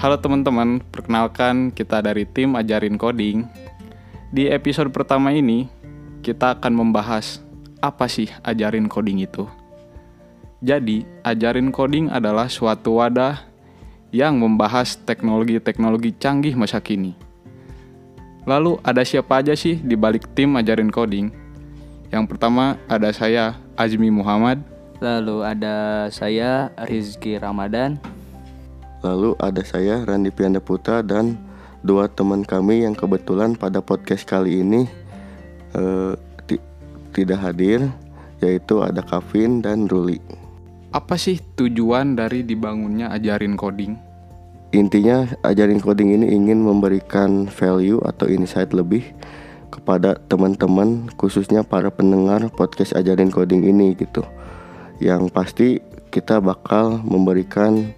Halo 0.00 0.16
teman-teman, 0.16 0.80
perkenalkan 0.80 1.68
kita 1.68 2.00
dari 2.00 2.24
tim 2.24 2.56
Ajarin 2.56 2.96
Coding. 2.96 3.44
Di 4.32 4.48
episode 4.48 4.88
pertama 4.88 5.28
ini, 5.28 5.68
kita 6.24 6.56
akan 6.56 6.72
membahas 6.72 7.44
apa 7.84 8.08
sih 8.08 8.32
ajarin 8.40 8.88
coding 8.88 9.20
itu. 9.20 9.44
Jadi, 10.64 11.04
ajarin 11.20 11.68
coding 11.68 12.08
adalah 12.08 12.48
suatu 12.48 12.96
wadah 12.96 13.44
yang 14.08 14.40
membahas 14.40 14.96
teknologi-teknologi 15.04 16.16
canggih 16.16 16.56
masa 16.56 16.80
kini. 16.80 17.12
Lalu 18.48 18.80
ada 18.80 19.04
siapa 19.04 19.44
aja 19.44 19.52
sih 19.52 19.84
di 19.84 20.00
balik 20.00 20.32
tim 20.32 20.56
ajarin 20.56 20.88
coding? 20.88 21.28
Yang 22.08 22.24
pertama 22.24 22.80
ada 22.88 23.12
saya 23.12 23.60
Azmi 23.76 24.08
Muhammad. 24.08 24.64
Lalu 25.04 25.44
ada 25.44 26.08
saya 26.08 26.72
Rizky 26.88 27.36
Ramadan. 27.36 28.19
Lalu 29.00 29.32
ada 29.40 29.64
saya 29.64 30.04
Randi 30.04 30.28
Pianda 30.28 30.60
Putra 30.60 31.00
dan 31.00 31.40
dua 31.80 32.08
teman 32.12 32.44
kami 32.44 32.84
yang 32.84 32.92
kebetulan 32.92 33.56
pada 33.56 33.80
podcast 33.80 34.28
kali 34.28 34.60
ini 34.60 34.84
eh, 35.72 36.12
tidak 37.16 37.40
hadir 37.40 37.88
yaitu 38.40 38.80
ada 38.80 39.04
Kavin 39.04 39.60
dan 39.60 39.88
Ruli. 39.88 40.20
Apa 40.90 41.14
sih 41.14 41.38
tujuan 41.56 42.18
dari 42.18 42.42
dibangunnya 42.42 43.12
ajarin 43.14 43.54
coding? 43.54 43.94
Intinya 44.70 45.26
ajarin 45.42 45.82
coding 45.82 46.14
ini 46.14 46.26
ingin 46.34 46.62
memberikan 46.62 47.46
value 47.50 47.98
atau 48.06 48.26
insight 48.30 48.70
lebih 48.70 49.02
kepada 49.70 50.18
teman-teman 50.26 51.06
khususnya 51.14 51.62
para 51.62 51.88
pendengar 51.88 52.42
podcast 52.52 52.94
ajarin 52.94 53.30
coding 53.30 53.64
ini 53.64 53.94
gitu. 53.96 54.22
Yang 54.98 55.22
pasti 55.30 55.68
kita 56.10 56.42
bakal 56.42 57.00
memberikan 57.06 57.94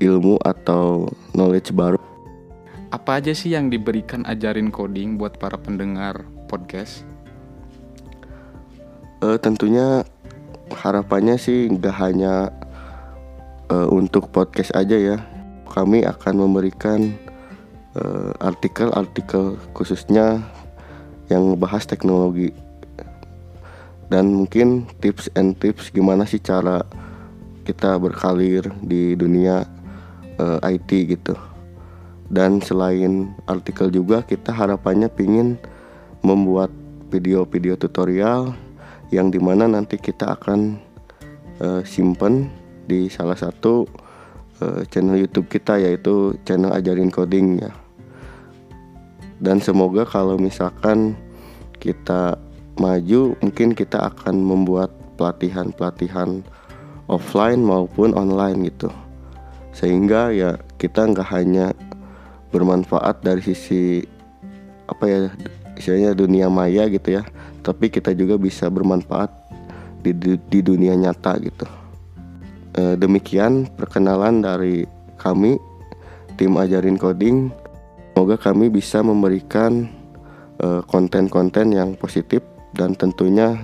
ilmu 0.00 0.40
atau 0.42 1.06
knowledge 1.36 1.70
baru. 1.70 2.00
Apa 2.90 3.22
aja 3.22 3.30
sih 3.30 3.54
yang 3.54 3.70
diberikan 3.70 4.26
ajarin 4.26 4.72
coding 4.74 5.14
buat 5.14 5.38
para 5.38 5.54
pendengar 5.54 6.26
podcast? 6.50 7.06
Uh, 9.20 9.38
tentunya 9.38 10.02
harapannya 10.74 11.36
sih 11.38 11.70
nggak 11.70 11.96
hanya 12.00 12.50
uh, 13.70 13.86
untuk 13.92 14.32
podcast 14.34 14.74
aja 14.74 14.96
ya. 14.96 15.16
Kami 15.70 16.02
akan 16.02 16.34
memberikan 16.34 17.14
artikel-artikel 18.38 19.54
uh, 19.54 19.60
khususnya 19.74 20.42
yang 21.26 21.42
membahas 21.54 21.86
teknologi 21.86 22.54
dan 24.10 24.34
mungkin 24.34 24.90
tips 24.98 25.30
and 25.38 25.54
tips 25.62 25.94
gimana 25.94 26.26
sih 26.26 26.42
cara 26.42 26.82
kita 27.62 27.94
berkalir 28.02 28.66
di 28.82 29.14
dunia 29.14 29.62
uh, 30.40 30.58
eh, 30.64 30.80
IT 30.80 30.90
gitu. 31.12 31.36
Dan 32.30 32.64
selain 32.64 33.34
artikel 33.44 33.92
juga 33.92 34.24
kita 34.24 34.54
harapannya 34.54 35.12
pingin 35.12 35.60
membuat 36.24 36.72
video-video 37.10 37.76
tutorial 37.76 38.54
yang 39.10 39.28
di 39.34 39.42
mana 39.42 39.66
nanti 39.66 39.98
kita 39.98 40.38
akan 40.38 40.78
uh, 41.58 41.82
simpen 41.82 42.48
di 42.86 43.10
salah 43.10 43.34
satu 43.34 43.84
uh, 44.62 44.86
channel 44.88 45.18
YouTube 45.18 45.50
kita 45.50 45.82
yaitu 45.82 46.38
channel 46.46 46.70
ajarin 46.72 47.10
coding 47.10 47.60
ya. 47.60 47.74
Dan 49.42 49.58
semoga 49.58 50.06
kalau 50.06 50.38
misalkan 50.38 51.16
kita 51.82 52.38
maju 52.78 53.34
mungkin 53.42 53.74
kita 53.74 54.12
akan 54.14 54.36
membuat 54.38 54.92
pelatihan-pelatihan 55.18 56.44
offline 57.10 57.60
maupun 57.60 58.14
online 58.14 58.70
gitu 58.70 58.92
sehingga 59.70 60.34
ya 60.34 60.58
kita 60.76 61.06
nggak 61.10 61.28
hanya 61.30 61.72
bermanfaat 62.50 63.22
dari 63.22 63.42
sisi 63.42 64.02
apa 64.90 65.04
ya 65.06 65.20
istilahnya 65.78 66.12
dunia 66.18 66.50
maya 66.50 66.90
gitu 66.90 67.20
ya 67.20 67.22
tapi 67.60 67.92
kita 67.92 68.16
juga 68.16 68.40
bisa 68.40 68.66
bermanfaat 68.66 69.30
di, 70.00 70.16
di, 70.16 70.58
dunia 70.64 70.96
nyata 70.96 71.36
gitu. 71.40 71.68
E, 72.72 72.96
demikian 72.96 73.68
perkenalan 73.76 74.40
dari 74.40 74.88
kami 75.20 75.60
tim 76.40 76.56
ajarin 76.56 76.96
coding. 76.96 77.52
Semoga 78.16 78.36
kami 78.36 78.68
bisa 78.72 79.04
memberikan 79.04 79.88
e, 80.60 80.84
konten-konten 80.88 81.72
yang 81.76 81.96
positif 81.96 82.44
dan 82.76 82.96
tentunya 82.96 83.60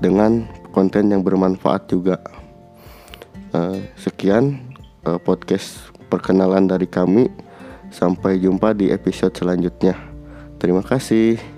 dengan 0.00 0.48
konten 0.72 1.12
yang 1.12 1.20
bermanfaat 1.20 1.88
juga. 1.88 2.16
E, 3.52 3.84
sekian 4.00 4.73
uh, 5.06 5.20
podcast 5.20 5.92
perkenalan 6.08 6.68
dari 6.68 6.88
kami. 6.88 7.28
Sampai 7.94 8.42
jumpa 8.42 8.74
di 8.74 8.90
episode 8.90 9.36
selanjutnya. 9.38 9.94
Terima 10.58 10.82
kasih. 10.82 11.53